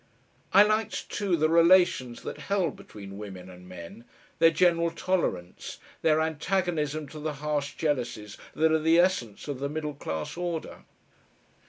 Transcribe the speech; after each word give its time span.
I 0.51 0.63
liked, 0.63 1.09
too, 1.11 1.35
the 1.35 1.47
relations 1.47 2.23
that 2.23 2.39
held 2.39 2.75
between 2.75 3.19
women 3.19 3.51
and 3.51 3.69
men, 3.69 4.05
their 4.39 4.49
general 4.49 4.89
tolerance, 4.89 5.77
their 6.01 6.19
antagonism 6.19 7.07
to 7.09 7.19
the 7.19 7.33
harsh 7.33 7.75
jealousies 7.75 8.35
that 8.55 8.71
are 8.71 8.79
the 8.79 8.97
essence 8.97 9.47
of 9.47 9.59
the 9.59 9.69
middle 9.69 9.93
class 9.93 10.35
order.... 10.37 10.85